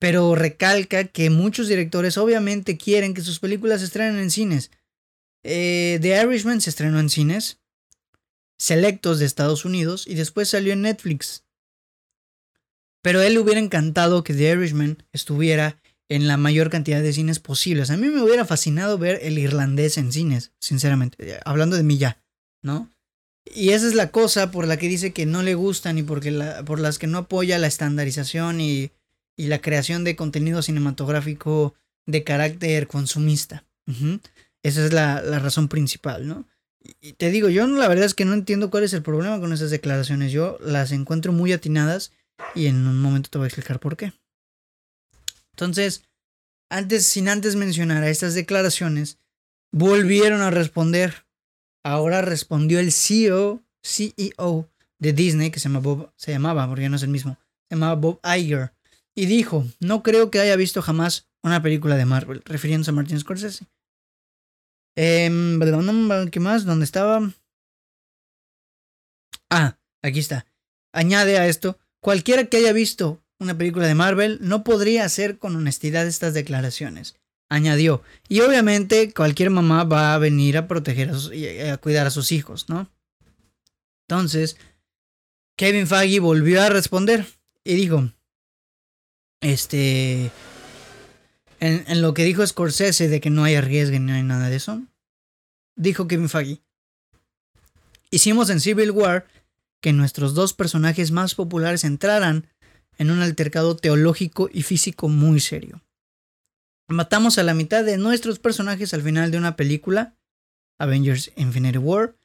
[0.00, 4.70] Pero recalca que muchos directores obviamente quieren que sus películas se estrenen en cines.
[5.44, 7.58] Eh, The Irishman se estrenó en cines
[8.58, 11.44] selectos de Estados Unidos y después salió en Netflix.
[13.08, 17.38] Pero él le hubiera encantado que The Irishman estuviera en la mayor cantidad de cines
[17.38, 17.88] posibles.
[17.88, 21.96] A mí me hubiera fascinado ver el irlandés en cines, sinceramente, eh, hablando de mí
[21.96, 22.22] ya,
[22.62, 22.90] ¿no?
[23.46, 26.38] Y esa es la cosa por la que dice que no le gustan y porque
[26.66, 28.90] por las que no apoya la estandarización y,
[29.38, 33.64] la creación de contenido cinematográfico de carácter consumista.
[34.62, 36.46] Esa es la, razón principal, ¿no?
[37.00, 39.54] Y te digo, yo la verdad es que no entiendo cuál es el problema con
[39.54, 40.30] esas declaraciones.
[40.30, 42.12] Yo las encuentro muy atinadas
[42.54, 44.12] y en un momento te voy a explicar por qué.
[45.52, 46.04] Entonces,
[46.70, 49.18] antes, sin antes mencionar a estas declaraciones,
[49.72, 51.26] volvieron a responder.
[51.84, 55.68] Ahora respondió el CEO, CEO de Disney, que se,
[56.16, 58.72] se llamaba, porque no es el mismo, se llamaba Bob Iger,
[59.14, 63.18] y dijo, no creo que haya visto jamás una película de Marvel, refiriéndose a Martin
[63.18, 63.66] Scorsese.
[64.96, 65.30] Eh,
[66.30, 66.64] ¿Qué más?
[66.64, 67.32] ¿Dónde estaba?
[69.50, 70.46] Ah, aquí está.
[70.92, 75.54] Añade a esto, cualquiera que haya visto una película de Marvel no podría hacer con
[75.56, 77.16] honestidad estas declaraciones.
[77.48, 78.02] Añadió.
[78.28, 82.68] Y obviamente cualquier mamá va a venir a proteger y a cuidar a sus hijos,
[82.68, 82.90] ¿no?
[84.06, 84.56] Entonces,
[85.56, 87.26] Kevin Feige volvió a responder
[87.64, 88.12] y dijo,
[89.40, 90.30] este,
[91.60, 94.82] en, lo que dijo Scorsese de que no hay ni no hay nada de eso,
[95.76, 96.62] dijo Kevin Feige.
[98.10, 99.26] Hicimos en Civil War
[99.80, 102.48] que nuestros dos personajes más populares entraran
[102.96, 105.82] en un altercado teológico y físico muy serio.
[106.88, 110.16] Matamos a la mitad de nuestros personajes al final de una película,
[110.80, 112.16] Avengers Infinity War,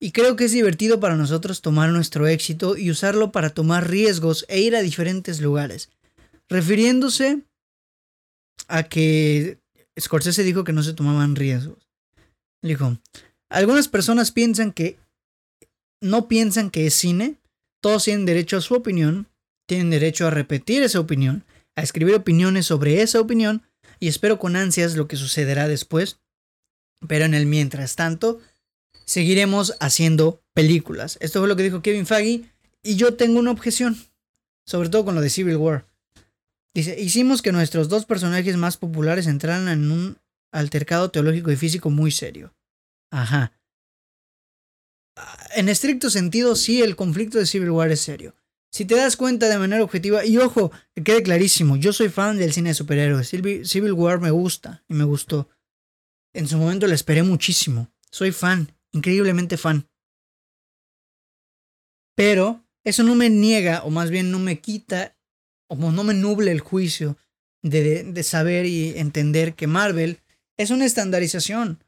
[0.00, 4.44] y creo que es divertido para nosotros tomar nuestro éxito y usarlo para tomar riesgos
[4.48, 5.90] e ir a diferentes lugares,
[6.48, 7.42] refiriéndose
[8.68, 9.58] a que
[9.98, 11.88] Scorsese dijo que no se tomaban riesgos.
[12.62, 12.98] Dijo,
[13.48, 14.98] algunas personas piensan que
[16.00, 17.40] no piensan que es cine,
[17.82, 19.28] todos tienen derecho a su opinión,
[19.66, 21.44] tienen derecho a repetir esa opinión,
[21.76, 23.62] a escribir opiniones sobre esa opinión
[24.00, 26.20] y espero con ansias lo que sucederá después.
[27.06, 28.40] Pero en el mientras tanto,
[29.04, 31.18] seguiremos haciendo películas.
[31.20, 32.50] Esto fue lo que dijo Kevin Feige
[32.82, 33.96] y yo tengo una objeción,
[34.66, 35.86] sobre todo con lo de Civil War.
[36.74, 40.18] Dice, hicimos que nuestros dos personajes más populares entraran en un
[40.52, 42.54] altercado teológico y físico muy serio.
[43.10, 43.55] Ajá.
[45.54, 48.34] En estricto sentido, sí, el conflicto de Civil War es serio.
[48.70, 52.36] Si te das cuenta de manera objetiva, y ojo, que quede clarísimo, yo soy fan
[52.36, 53.28] del cine de superhéroes.
[53.28, 55.48] Civil War me gusta y me gustó.
[56.34, 57.90] En su momento le esperé muchísimo.
[58.10, 59.88] Soy fan, increíblemente fan.
[62.14, 65.16] Pero eso no me niega, o más bien no me quita
[65.68, 67.16] como no me nuble el juicio
[67.62, 70.20] de, de, saber y entender que Marvel
[70.56, 71.82] es una estandarización.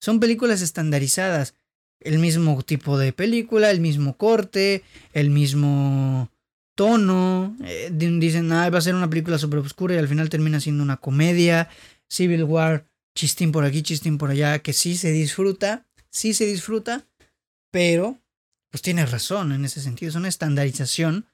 [0.00, 1.54] Son películas estandarizadas.
[2.00, 4.82] El mismo tipo de película, el mismo corte,
[5.12, 6.30] el mismo
[6.74, 7.56] tono.
[7.64, 10.82] Eh, dicen, ah, va a ser una película súper oscura y al final termina siendo
[10.82, 11.68] una comedia.
[12.08, 17.06] Civil War, chistín por aquí, chistín por allá, que sí se disfruta, sí se disfruta,
[17.72, 18.20] pero
[18.70, 20.10] pues tiene razón en ese sentido.
[20.10, 21.26] Es una estandarización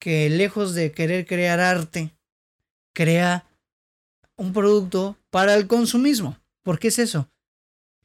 [0.00, 2.16] que lejos de querer crear arte,
[2.94, 3.46] crea
[4.36, 6.38] un producto para el consumismo.
[6.62, 7.28] ¿Por qué es eso?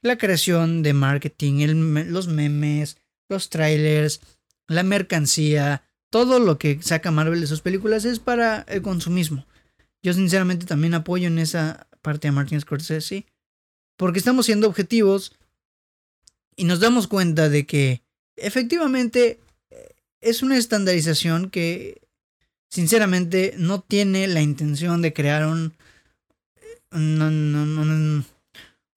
[0.02, 1.68] La creación de marketing,
[2.08, 4.22] los memes, los trailers,
[4.68, 9.46] la mercancía, todo lo que saca Marvel de sus películas es para el consumismo.
[10.02, 13.26] Yo sinceramente también apoyo en esa parte a Martin Scorsese,
[13.98, 15.36] porque estamos siendo objetivos
[16.56, 18.02] y nos damos cuenta de que
[18.38, 19.40] efectivamente
[20.22, 22.02] es una estandarización que
[22.70, 25.74] sinceramente no tiene la intención de crear un,
[26.92, 28.26] un,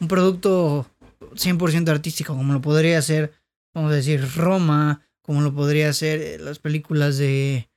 [0.00, 0.86] un producto
[1.34, 3.32] 100% artístico, como lo podría hacer,
[3.74, 7.68] vamos a decir, Roma, como lo podría hacer eh, las películas de,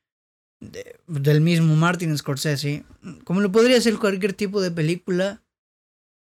[1.08, 2.84] del mismo Martin Scorsese,
[3.24, 5.42] como lo podría hacer cualquier tipo de película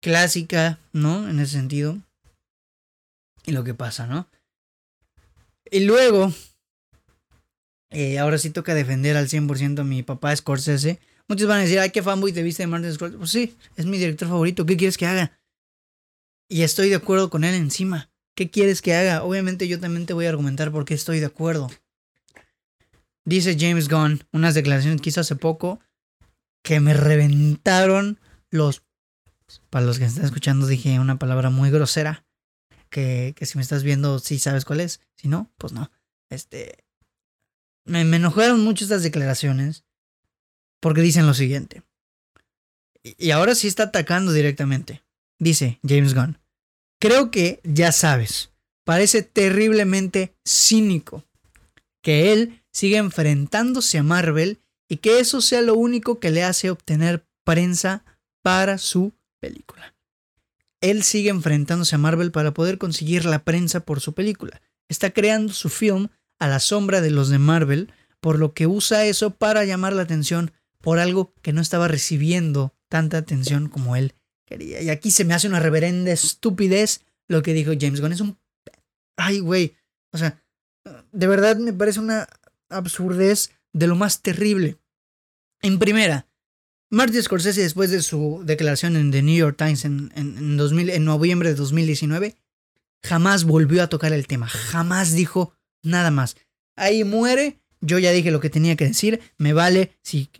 [0.01, 1.29] clásica, ¿no?
[1.29, 1.99] En ese sentido.
[3.47, 4.29] Y lo que pasa, ¿no?
[5.70, 6.33] Y luego,
[7.90, 11.01] eh, ahora sí toca defender al 100% a mi papá Scorsese.
[11.27, 13.18] Muchos van a decir, ay, qué fanboy te viste de Martin Scorsese.
[13.18, 14.66] Pues sí, es mi director favorito.
[14.66, 15.33] ¿Qué quieres que haga?
[16.48, 18.11] Y estoy de acuerdo con él encima.
[18.35, 19.22] ¿Qué quieres que haga?
[19.22, 21.70] Obviamente yo también te voy a argumentar por qué estoy de acuerdo.
[23.24, 25.80] Dice James Gunn, unas declaraciones que hizo hace poco,
[26.62, 28.18] que me reventaron
[28.50, 28.83] los...
[29.70, 32.24] Para los que están escuchando dije una palabra muy grosera,
[32.90, 35.90] que, que si me estás viendo sí sabes cuál es, si no, pues no.
[36.28, 36.85] Este...
[37.87, 39.85] Me, me enojaron mucho estas declaraciones
[40.80, 41.83] porque dicen lo siguiente.
[43.02, 45.04] Y ahora sí está atacando directamente.
[45.38, 46.38] Dice James Gunn.
[47.01, 48.53] Creo que ya sabes,
[48.85, 51.25] parece terriblemente cínico
[52.03, 56.70] que él siga enfrentándose a Marvel y que eso sea lo único que le hace
[56.70, 58.05] obtener prensa
[58.42, 59.94] para su película.
[60.81, 64.61] Él sigue enfrentándose a Marvel para poder conseguir la prensa por su película.
[64.88, 69.07] Está creando su film a la sombra de los de Marvel, por lo que usa
[69.07, 74.14] eso para llamar la atención por algo que no estaba recibiendo tanta atención como él
[74.62, 78.12] Y aquí se me hace una reverenda estupidez lo que dijo James Gunn.
[78.12, 78.38] Es un...
[79.17, 79.77] Ay, güey.
[80.12, 80.43] O sea,
[81.12, 82.29] de verdad me parece una
[82.69, 84.79] absurdez de lo más terrible.
[85.62, 86.29] En primera,
[86.90, 91.05] Martin Scorsese, después de su declaración en The New York Times en, en, 2000, en
[91.05, 92.37] noviembre de 2019,
[93.03, 94.49] jamás volvió a tocar el tema.
[94.49, 96.37] Jamás dijo nada más.
[96.77, 97.61] Ahí muere.
[97.81, 99.21] Yo ya dije lo que tenía que decir.
[99.38, 99.97] Me vale.
[100.03, 100.31] Si,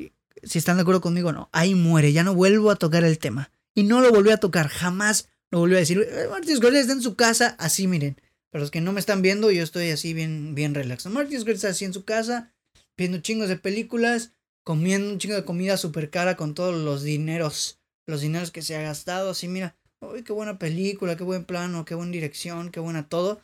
[0.42, 1.48] si están de acuerdo conmigo, no.
[1.53, 2.12] Ahí muere.
[2.12, 3.50] Ya no vuelvo a tocar el tema.
[3.74, 4.68] Y no lo volvió a tocar.
[4.68, 6.00] Jamás lo volvió a decir.
[6.00, 7.56] Eh, Martin Scorsese está en su casa.
[7.58, 8.20] Así, miren.
[8.50, 11.06] Para los que no me están viendo, yo estoy así bien, bien relax.
[11.06, 12.54] Martin Scorsese así en su casa,
[12.96, 14.30] viendo chingos de películas,
[14.62, 18.76] comiendo un chingo de comida súper cara con todos los dineros, los dineros que se
[18.76, 19.30] ha gastado.
[19.30, 23.40] Así, mira, uy, qué buena película, qué buen plano, qué buena dirección, qué buena todo.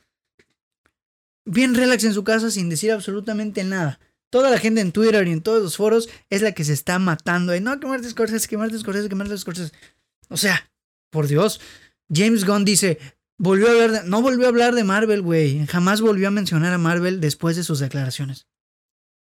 [1.45, 3.99] Bien relax en su casa sin decir absolutamente nada.
[4.31, 7.01] Toda la gente en Twitter y en todos los foros es la que se está
[7.01, 7.59] matando.
[7.61, 9.73] No, que Martin Scorsese, que Martin Scorsese, que Martin Scorsese.
[10.31, 10.73] O sea,
[11.11, 11.61] por Dios.
[12.09, 12.99] James Gunn dice,
[13.43, 15.67] Volvió a hablar de, no volvió a hablar de Marvel, güey.
[15.67, 18.47] Jamás volvió a mencionar a Marvel después de sus declaraciones.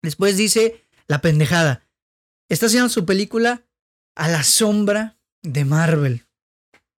[0.03, 1.87] Después dice la pendejada.
[2.49, 3.65] Está haciendo su película
[4.17, 6.27] a la sombra de Marvel.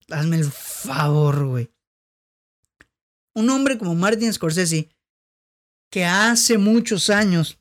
[0.10, 1.70] Hazme el favor, güey.
[3.36, 4.88] Un hombre como Martin Scorsese,
[5.92, 7.60] que hace muchos años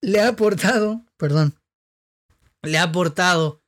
[0.00, 1.58] le ha aportado, perdón,
[2.62, 3.63] le ha aportado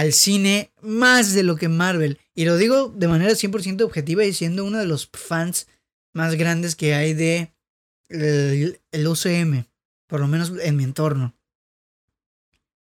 [0.00, 2.18] al cine más de lo que Marvel.
[2.34, 5.66] Y lo digo de manera 100% objetiva y siendo uno de los fans
[6.14, 7.52] más grandes que hay de
[8.08, 9.66] el, el UCM,
[10.06, 11.34] por lo menos en mi entorno.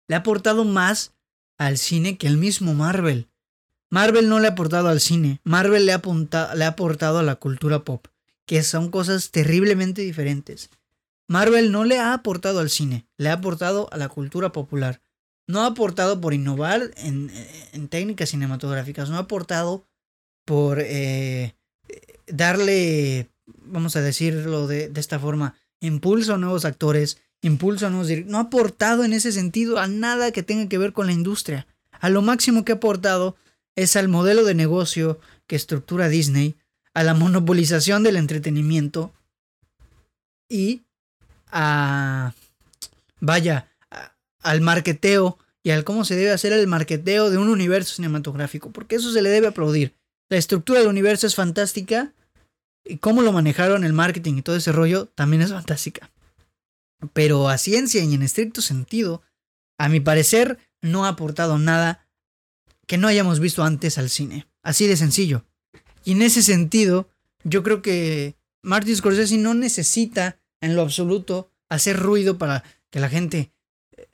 [0.09, 1.13] Le ha aportado más
[1.57, 3.29] al cine que el mismo Marvel.
[3.89, 6.01] Marvel no le ha aportado al cine, Marvel le ha,
[6.55, 8.05] le ha aportado a la cultura pop,
[8.45, 10.69] que son cosas terriblemente diferentes.
[11.29, 14.99] Marvel no le ha aportado al cine, le ha aportado a la cultura popular
[15.47, 17.31] no ha aportado por innovar en,
[17.89, 19.85] técnicas cinematográficas, no ha aportado
[20.45, 21.55] por eh,
[22.27, 28.31] darle, vamos a decirlo de, esta forma, impulso a nuevos actores, impulso a nuevos directores,
[28.31, 31.65] no ha aportado en ese sentido a nada que tenga que ver con la industria.
[31.91, 33.35] A lo máximo que ha aportado
[33.75, 36.55] es al modelo de negocio que estructura Disney,
[36.93, 39.13] a la monopolización del entretenimiento
[40.49, 40.81] y
[41.51, 42.33] a,
[43.19, 43.67] vaya,
[44.47, 48.95] al marketeo y al cómo se debe hacer el marketeo de un universo cinematográfico, porque
[48.95, 49.95] eso se le debe aplaudir.
[50.29, 52.13] La estructura del universo es fantástica
[52.85, 56.09] y cómo lo manejaron el marketing y todo ese rollo también es fantástica.
[57.13, 59.21] Pero a ciencia y en estricto sentido,
[59.77, 62.07] a mi parecer, no ha aportado nada
[62.87, 64.47] que no hayamos visto antes al cine.
[64.63, 65.43] Así de sencillo.
[66.05, 67.09] Y en ese sentido,
[67.43, 73.09] yo creo que Martin Scorsese no necesita en lo absoluto hacer ruido para que la
[73.09, 73.51] gente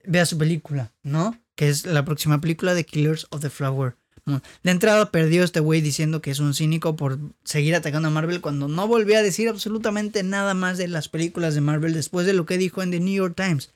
[0.04, 1.40] vea su película, ¿no?
[1.56, 3.96] Que es la próxima película de Killers of the Flower.
[4.26, 8.40] De entrada perdió este güey diciendo que es un cínico por seguir atacando a Marvel
[8.40, 12.32] cuando no volvió a decir absolutamente nada más de las películas de Marvel después de
[12.32, 13.74] lo que dijo en The New York Times.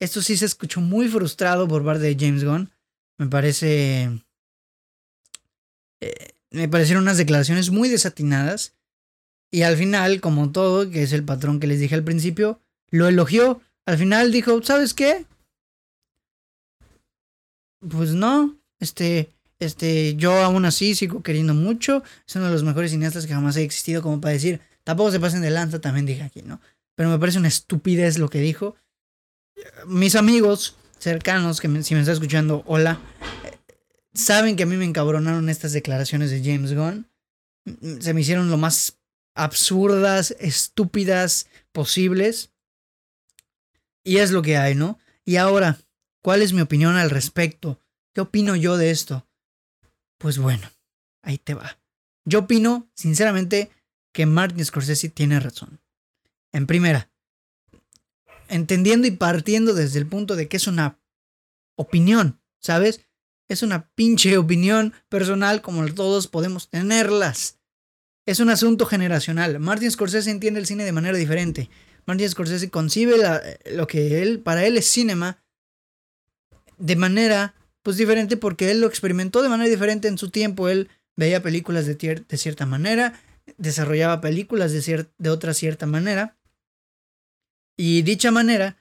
[0.00, 2.70] Esto sí se escuchó muy frustrado por parte de James Gunn.
[3.18, 4.10] Me parece...
[6.00, 8.74] Eh, me parecieron unas declaraciones muy desatinadas.
[9.52, 12.60] Y al final, como todo, que es el patrón que les dije al principio,
[12.90, 13.60] lo elogió
[13.90, 15.26] al final dijo, ¿sabes qué?
[17.88, 22.02] Pues no, este, este, yo aún así sigo queriendo mucho.
[22.26, 25.20] Es uno de los mejores cineastas que jamás ha existido, como para decir, tampoco se
[25.20, 26.60] pasen de lanza, también dije aquí, ¿no?
[26.94, 28.76] Pero me parece una estupidez lo que dijo.
[29.86, 33.00] Mis amigos cercanos, que si me está escuchando, hola,
[34.12, 37.06] saben que a mí me encabronaron estas declaraciones de James Gunn.
[38.00, 38.98] Se me hicieron lo más
[39.34, 42.50] absurdas, estúpidas posibles.
[44.02, 44.98] Y es lo que hay, ¿no?
[45.24, 45.78] Y ahora,
[46.22, 47.80] ¿cuál es mi opinión al respecto?
[48.14, 49.26] ¿Qué opino yo de esto?
[50.18, 50.70] Pues bueno,
[51.22, 51.78] ahí te va.
[52.24, 53.70] Yo opino, sinceramente,
[54.12, 55.80] que Martin Scorsese tiene razón.
[56.52, 57.10] En primera,
[58.48, 60.98] entendiendo y partiendo desde el punto de que es una
[61.76, 63.00] opinión, ¿sabes?
[63.48, 67.58] Es una pinche opinión personal como todos podemos tenerlas.
[68.26, 69.58] Es un asunto generacional.
[69.58, 71.70] Martin Scorsese entiende el cine de manera diferente.
[72.06, 73.16] Martin Scorsese concibe
[73.72, 75.42] lo que él, para él es cinema
[76.80, 80.68] de manera pues diferente porque él lo experimentó de manera diferente en su tiempo.
[80.68, 83.20] Él veía películas de, de cierta manera,
[83.56, 86.36] desarrollaba películas de, de otra cierta manera.
[87.76, 88.76] Y dicha manera,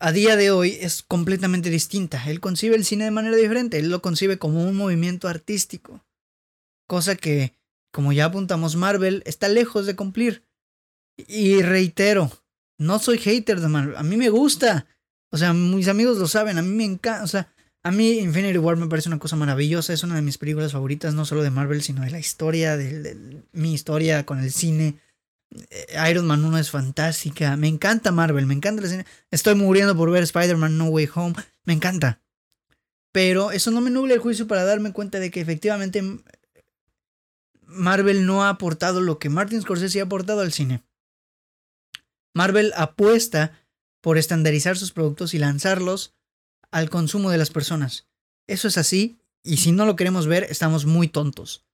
[0.00, 2.22] a día de hoy, es completamente distinta.
[2.28, 3.78] Él concibe el cine de manera diferente.
[3.78, 6.04] Él lo concibe como un movimiento artístico.
[6.86, 7.54] Cosa que,
[7.92, 10.44] como ya apuntamos, Marvel está lejos de cumplir.
[11.16, 12.30] Y reitero,
[12.78, 13.96] no soy hater de Marvel.
[13.96, 14.86] A mí me gusta.
[15.34, 16.58] O sea, mis amigos lo saben.
[16.58, 17.24] A mí me encanta.
[17.24, 17.48] O sea,
[17.82, 21.12] a mí Infinity War me parece una cosa maravillosa, es una de mis películas favoritas,
[21.12, 25.00] no solo de Marvel, sino de la historia, de, mi historia con el cine.
[25.50, 29.06] Eh, Iron Man 1 es fantástica, me encanta Marvel, me encanta el cine.
[29.32, 32.20] Estoy muriendo por ver Spider-Man No Way Home, me encanta.
[33.10, 36.00] Pero eso no me nubla el juicio para darme cuenta de que efectivamente
[37.66, 40.84] Marvel no ha aportado lo que Martin Scorsese ha aportado al cine.
[42.34, 43.63] Marvel apuesta
[44.04, 46.12] por estandarizar sus productos y lanzarlos
[46.70, 48.06] al consumo de las personas.
[48.46, 51.64] Eso es así, y si no lo queremos ver, estamos muy tontos.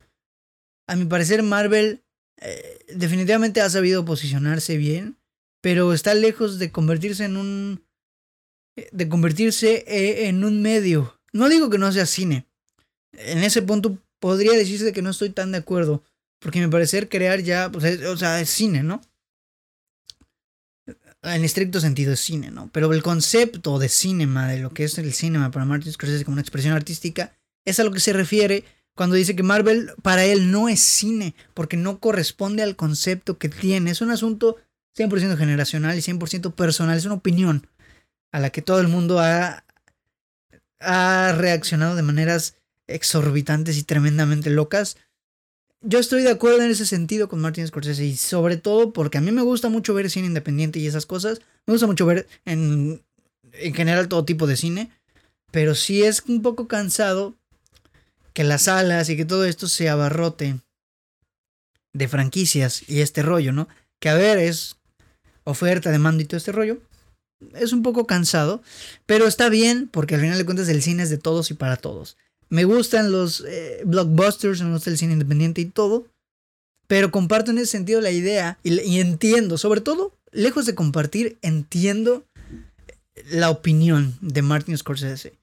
[0.87, 2.05] A mi parecer, Marvel
[2.41, 5.17] eh, definitivamente ha sabido posicionarse bien,
[5.61, 7.83] pero está lejos de convertirse en un...
[8.77, 11.19] de convertirse eh, en un medio.
[11.33, 12.47] No digo que no sea cine.
[13.13, 16.05] En ese punto podría decirse que no estoy tan de acuerdo,
[16.39, 19.03] porque a mi parecer crear ya, pues, o sea, es cine, ¿no?
[21.23, 22.71] En estricto sentido es cine, ¿no?
[22.73, 26.35] Pero el concepto de cinema, de lo que es el cinema para Martin Scorsese como
[26.35, 27.33] una expresión artística,
[27.65, 31.35] es a lo que se refiere cuando dice que Marvel para él no es cine,
[31.55, 33.91] porque no corresponde al concepto que tiene.
[33.91, 34.57] Es un asunto
[34.97, 37.67] 100% generacional y 100% personal, es una opinión
[38.33, 39.65] a la que todo el mundo ha,
[40.81, 42.57] ha reaccionado de maneras
[42.87, 44.97] exorbitantes y tremendamente locas
[45.83, 49.21] yo estoy de acuerdo en ese sentido con Martin Scorsese y sobre todo porque a
[49.21, 51.41] mí me gusta mucho ver cine independiente y esas cosas.
[51.67, 53.03] Me gusta mucho ver en,
[53.53, 54.91] en general todo tipo de cine,
[55.51, 57.35] pero sí es un poco cansado
[58.33, 60.59] que las salas y que todo esto se abarrote
[61.93, 63.69] de franquicias y este rollo, ¿no?
[63.99, 64.77] Que a ver, es
[65.45, 66.79] oferta, demanda y todo este rollo.
[67.55, 68.63] Es un poco cansado,
[69.07, 71.77] pero está bien porque al final de cuentas el cine es de todos y para
[71.77, 72.19] todos.
[72.51, 76.07] Me gustan los eh, blockbusters, me gusta el cine independiente y todo.
[76.89, 82.27] Pero comparto en ese sentido la idea y, entiendo, sobre todo, lejos de compartir, entiendo
[83.31, 85.35] la opinión de Martin Scorsese.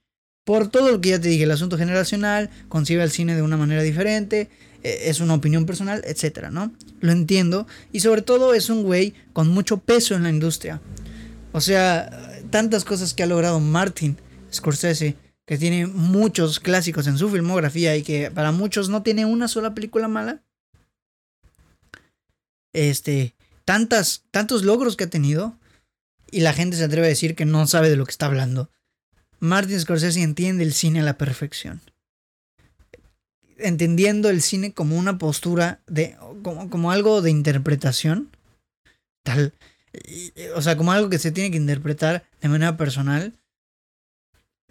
[0.45, 3.55] Por todo lo que ya te dije, el asunto generacional, concibe el cine de una
[3.55, 4.49] manera diferente,
[4.83, 6.73] eh, es una opinión personal, etcétera, ¿no?
[6.99, 7.65] Lo entiendo.
[7.93, 10.81] Y sobre todo es un güey con mucho peso en la industria.
[11.53, 14.17] O sea, tantas cosas que ha logrado Martin
[14.53, 15.15] Scorsese
[15.47, 19.73] que tiene muchos clásicos en su filmografía y que para muchos no tiene una sola
[19.73, 20.43] película mala.
[22.73, 23.33] Este,
[23.63, 25.57] tantas, tantos logros que ha tenido
[26.29, 28.69] y la gente se atreve a decir que no sabe de lo que está hablando.
[29.39, 31.81] Martin Scorsese entiende el cine a la perfección.
[33.57, 38.29] Entendiendo el cine como una postura de como, como algo de interpretación
[39.23, 39.53] tal
[40.55, 43.33] o sea, como algo que se tiene que interpretar de manera personal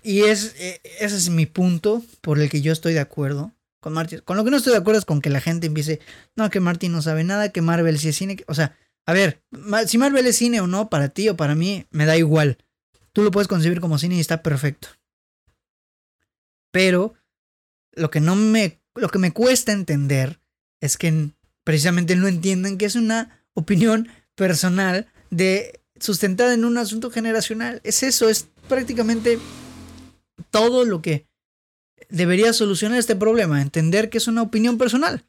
[0.07, 3.93] y es, e, ese es mi punto por el que yo estoy de acuerdo con
[3.93, 4.21] Martin.
[4.21, 5.99] Con lo que no estoy de acuerdo es con que la gente empiece,
[6.37, 8.37] no, que Martin no sabe nada, que Marvel sí es cine.
[8.47, 9.43] O sea, a ver,
[9.89, 12.57] si Marvel es cine o no, para ti o para mí, me da igual.
[13.13, 14.87] Tú lo puedes concebir como cine y está perfecto.
[16.71, 17.15] Pero
[17.91, 20.39] lo que no me, lo que me cuesta entender
[20.81, 21.31] es que
[21.65, 27.81] precisamente no entienden que es una opinión personal de sustentada en un asunto generacional.
[27.83, 29.41] Es eso, es prácticamente
[30.51, 31.27] todo lo que
[32.09, 35.25] debería solucionar este problema, entender que es una opinión personal.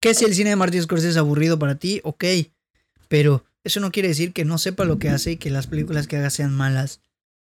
[0.00, 2.24] Que si el cine de Martin Scorsese es aburrido para ti, ok,
[3.08, 6.06] pero eso no quiere decir que no sepa lo que hace y que las películas
[6.06, 7.00] que haga sean malas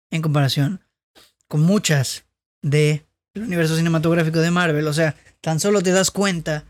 [0.09, 0.81] en comparación
[1.47, 2.25] con muchas
[2.61, 4.87] de el universo cinematográfico de Marvel.
[4.87, 6.65] O sea, tan solo te das cuenta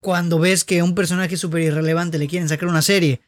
[0.00, 3.20] cuando ves que un personaje súper irrelevante le quieren sacar una serie.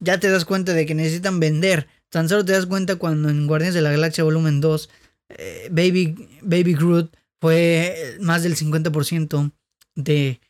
[0.00, 1.88] Ya te das cuenta de que necesitan vender.
[2.10, 4.90] Tan solo te das cuenta cuando en Guardianes de la Galaxia Volumen 2,
[5.30, 9.52] eh, Baby, Baby Groot fue más del 50%
[9.94, 10.40] de...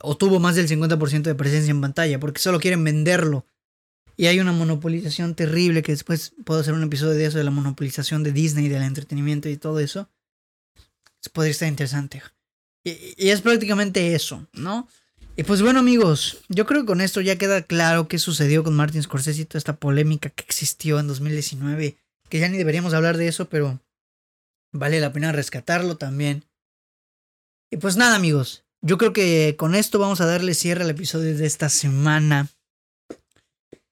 [0.00, 3.46] o tuvo más del 50% de presencia en pantalla, porque solo quieren venderlo.
[4.16, 7.50] Y hay una monopolización terrible que después puedo hacer un episodio de eso, de la
[7.50, 10.10] monopolización de Disney, del entretenimiento y todo eso.
[11.32, 12.22] Podría estar interesante.
[12.84, 14.88] Y, y, es prácticamente eso, ¿no?
[15.40, 18.76] Y pues bueno amigos, yo creo que con esto ya queda claro qué sucedió con
[18.76, 21.96] Martin Scorsese y toda esta polémica que existió en 2019,
[22.28, 23.80] que ya ni deberíamos hablar de eso, pero
[24.70, 26.44] vale la pena rescatarlo también.
[27.70, 31.34] Y pues nada amigos, yo creo que con esto vamos a darle cierre al episodio
[31.34, 32.48] de esta semana.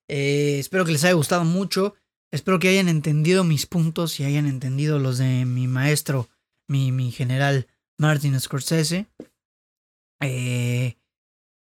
[0.07, 1.95] Eh, espero que les haya gustado mucho.
[2.31, 6.29] Espero que hayan entendido mis puntos y hayan entendido los de mi maestro,
[6.69, 9.07] mi, mi general Martin Scorsese.
[10.21, 10.99] Eh,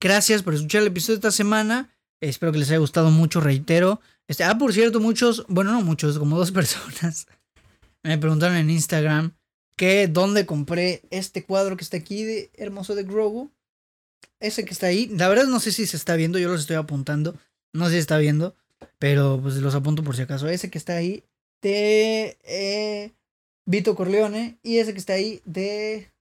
[0.01, 1.95] gracias por escuchar el episodio de esta semana.
[2.19, 4.01] Espero que les haya gustado mucho, reitero.
[4.27, 7.27] Este, ah, por cierto, muchos, bueno, no muchos, como dos personas
[8.03, 9.35] me preguntaron en Instagram
[9.75, 13.51] que dónde compré este cuadro que está aquí de hermoso de Grogu.
[14.39, 15.07] Ese que está ahí.
[15.07, 17.35] La verdad no sé si se está viendo, yo los estoy apuntando.
[17.73, 18.55] No sé si está viendo,
[18.99, 20.49] pero pues los apunto por si acaso.
[20.49, 21.23] Ese que está ahí
[21.61, 23.11] de eh,
[23.65, 26.11] Vito Corleone y ese que está ahí de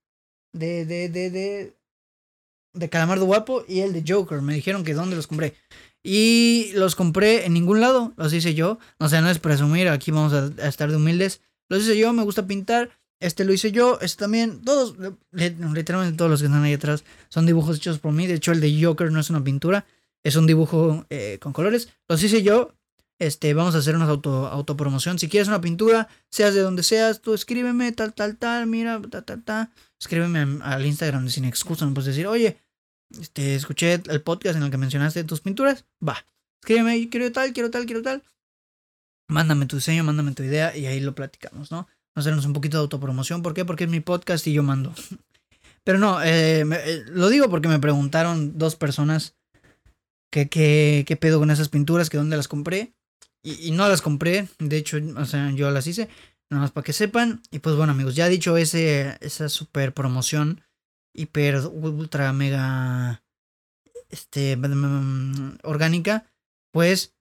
[0.53, 1.75] de de de de
[2.73, 4.43] de Calamardo Guapo y el de Joker.
[4.43, 5.55] Me dijeron que dónde los compré.
[6.03, 8.79] Y los compré en ningún lado, los hice yo.
[8.99, 11.41] O sea, no es presumir, aquí vamos a, a estar de humildes.
[11.69, 12.91] Los hice yo, me gusta pintar.
[13.21, 14.63] Este lo hice yo, este también.
[14.65, 14.97] Todos,
[15.33, 18.27] literalmente todos los que están ahí atrás son dibujos hechos por mí.
[18.27, 19.85] De hecho, el de Joker no es una pintura
[20.23, 21.89] es un dibujo eh, con colores.
[22.09, 22.75] Los hice yo.
[23.21, 25.19] Este, vamos a hacer una auto, autopromoción.
[25.19, 29.21] Si quieres una pintura, seas de donde seas, tú escríbeme, tal, tal, tal, mira, ta,
[29.21, 29.71] ta, ta.
[30.01, 31.85] Escríbeme al Instagram Sin Excusa.
[31.85, 32.57] Me puedes decir, oye,
[33.21, 35.85] este, escuché el podcast en el que mencionaste tus pinturas.
[36.07, 36.25] Va,
[36.63, 38.23] escríbeme, quiero tal, quiero tal, quiero tal.
[39.29, 41.89] Mándame tu diseño, mándame tu idea y ahí lo platicamos, ¿no?
[42.15, 43.43] Hacernos un poquito de autopromoción.
[43.43, 43.67] ¿Por qué?
[43.67, 44.95] Porque es mi podcast y yo mando.
[45.85, 49.37] Pero no, eh, eh, lo digo porque me preguntaron dos personas
[50.31, 52.95] qué, qué, qué pedo con esas pinturas, que dónde las compré.
[53.43, 56.09] Y, no las compré, de hecho, o sea, yo las hice,
[56.51, 57.43] nada más para que sepan.
[57.51, 60.63] Y pues bueno, amigos, ya dicho ese, esa super promoción,
[61.15, 63.23] hiper, ultra, mega,
[64.11, 64.59] este,
[65.63, 66.27] orgánica,
[66.73, 67.15] pues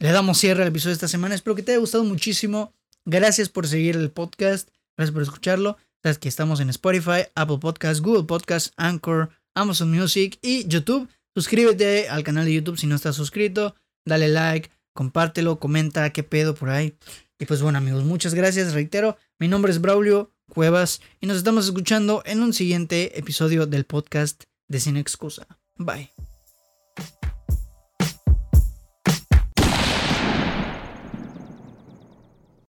[0.00, 1.34] le damos cierre al episodio de esta semana.
[1.34, 2.74] Espero que te haya gustado muchísimo.
[3.04, 5.76] Gracias por seguir el podcast, gracias por escucharlo.
[6.02, 11.08] Sabes que estamos en Spotify, Apple Podcasts, Google Podcasts, Anchor, Amazon Music y YouTube.
[11.36, 13.76] Suscríbete al canal de YouTube si no estás suscrito.
[14.04, 16.96] Dale like, compártelo, comenta qué pedo por ahí.
[17.38, 18.72] Y pues bueno amigos, muchas gracias.
[18.72, 23.84] Reitero, mi nombre es Braulio Cuevas y nos estamos escuchando en un siguiente episodio del
[23.84, 25.46] podcast de Sin Excusa.
[25.76, 26.31] Bye.